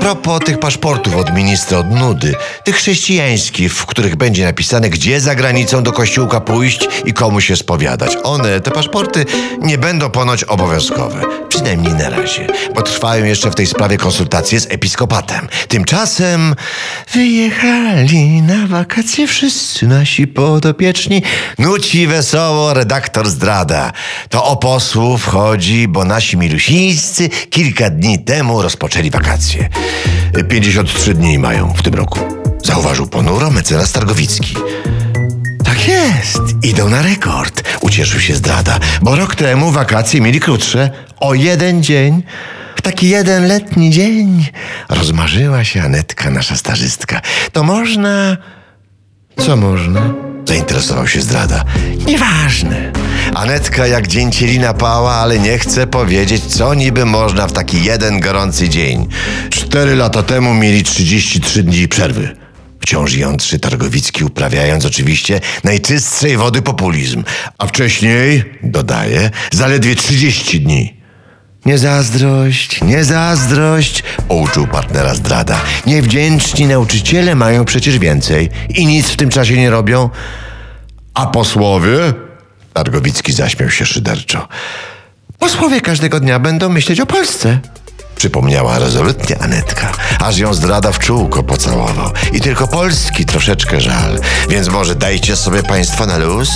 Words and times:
propos 0.00 0.40
tych 0.44 0.58
paszportów 0.58 1.16
od 1.16 1.34
ministra 1.34 1.78
od 1.78 1.90
nudy, 1.90 2.34
tych 2.64 2.76
chrześcijańskich, 2.76 3.74
w 3.74 3.86
których 3.86 4.16
będzie 4.16 4.44
napisane, 4.44 4.90
gdzie 4.90 5.20
za 5.20 5.34
granicą 5.34 5.82
do 5.82 5.92
kościółka 5.92 6.40
pójść 6.40 6.88
i 7.04 7.12
komu 7.12 7.40
się 7.40 7.56
spowiadać. 7.56 8.16
One, 8.22 8.60
te 8.60 8.70
paszporty, 8.70 9.26
nie 9.60 9.78
będą 9.78 10.10
ponoć 10.10 10.44
obowiązkowe. 10.44 11.22
Przynajmniej 11.48 11.94
na 11.94 12.10
razie, 12.10 12.46
bo 12.74 12.82
trwają 12.82 13.24
jeszcze 13.24 13.50
w 13.50 13.54
tej 13.54 13.66
sprawie 13.66 13.96
konsultacje 13.96 14.60
z 14.60 14.66
episkopatem. 14.70 15.48
Tymczasem 15.68 16.54
wyjechali 17.12 18.42
na 18.42 18.66
wakacje 18.66 19.26
wszyscy 19.26 19.86
nasi 19.86 20.26
podopieczni. 20.26 21.22
Nuci 21.58 22.06
wesoło 22.06 22.74
redaktor 22.74 23.28
zdrada. 23.28 23.92
To 24.28 24.44
o 24.44 24.56
posłów 24.56 25.24
chodzi, 25.24 25.88
bo 25.88 26.04
nasi 26.04 26.36
milusińscy 26.36 27.28
kilka 27.28 27.90
dni 27.90 28.18
temu 28.18 28.62
rozpoczęli 28.62 29.10
wakacje. 29.10 29.68
53 30.48 31.14
dni 31.14 31.38
mają 31.38 31.74
w 31.74 31.82
tym 31.82 31.94
roku. 31.94 32.20
Zauważył 32.64 33.06
ponuro 33.06 33.50
mecenas 33.50 33.92
Targowicki. 33.92 34.54
Tak 35.64 35.88
jest, 35.88 36.40
idą 36.62 36.88
na 36.88 37.02
rekord, 37.02 37.62
ucieszył 37.80 38.20
się 38.20 38.34
zdrada, 38.34 38.78
bo 39.02 39.16
rok 39.16 39.34
temu 39.34 39.70
wakacje 39.70 40.20
mieli 40.20 40.40
krótsze, 40.40 40.90
o 41.20 41.34
jeden 41.34 41.82
dzień. 41.82 42.22
W 42.76 42.82
taki 42.82 43.08
jeden 43.08 43.46
letni 43.46 43.90
dzień 43.90 44.46
rozmarzyła 44.88 45.64
się 45.64 45.82
Anetka, 45.82 46.30
nasza 46.30 46.56
starzystka. 46.56 47.20
To 47.52 47.62
można... 47.62 48.36
Co 49.38 49.56
można? 49.56 50.00
Zainteresował 50.44 51.08
się 51.08 51.20
zdrada. 51.20 51.64
Nieważne. 52.06 52.89
Anetka 53.40 53.86
jak 53.86 54.06
dzięcielina 54.06 54.74
pała, 54.74 55.14
ale 55.14 55.38
nie 55.38 55.58
chce 55.58 55.86
powiedzieć, 55.86 56.44
co 56.44 56.74
niby 56.74 57.04
można 57.04 57.46
w 57.46 57.52
taki 57.52 57.84
jeden 57.84 58.20
gorący 58.20 58.68
dzień. 58.68 59.08
Cztery 59.50 59.96
lata 59.96 60.22
temu 60.22 60.54
mieli 60.54 60.82
33 60.82 61.62
dni 61.62 61.88
przerwy. 61.88 62.36
Wciąż 62.80 63.14
jątrzy 63.14 63.58
Targowicki, 63.58 64.24
uprawiając 64.24 64.84
oczywiście 64.84 65.40
najczystszej 65.64 66.36
wody 66.36 66.62
populizm. 66.62 67.24
A 67.58 67.66
wcześniej, 67.66 68.44
dodaje, 68.62 69.30
zaledwie 69.52 69.94
30 69.94 70.60
dni. 70.60 70.96
Nie 71.66 71.78
zazdrość, 71.78 72.82
nie 72.82 73.04
zazdrość, 73.04 74.02
pouczył 74.28 74.66
partnera 74.66 75.14
zdrada. 75.14 75.60
Niewdzięczni 75.86 76.66
nauczyciele 76.66 77.34
mają 77.34 77.64
przecież 77.64 77.98
więcej 77.98 78.48
i 78.68 78.86
nic 78.86 79.08
w 79.08 79.16
tym 79.16 79.30
czasie 79.30 79.56
nie 79.56 79.70
robią. 79.70 80.10
A 81.14 81.26
posłowie? 81.26 82.29
Targowicki 82.72 83.32
zaśmiał 83.32 83.70
się 83.70 83.86
szyderczo. 83.86 84.48
Posłowie 85.38 85.80
każdego 85.80 86.20
dnia 86.20 86.38
będą 86.38 86.68
myśleć 86.68 87.00
o 87.00 87.06
Polsce. 87.06 87.58
Przypomniała 88.16 88.78
rezolutnie 88.78 89.42
Anetka, 89.42 89.92
aż 90.20 90.38
ją 90.38 90.54
zdrada 90.54 90.92
w 90.92 90.98
czółko 90.98 91.42
pocałował. 91.42 92.10
I 92.32 92.40
tylko 92.40 92.68
Polski 92.68 93.26
troszeczkę 93.26 93.80
żal, 93.80 94.20
więc 94.48 94.68
może 94.68 94.94
dajcie 94.94 95.36
sobie 95.36 95.62
państwo 95.62 96.06
na 96.06 96.18
luz? 96.18 96.50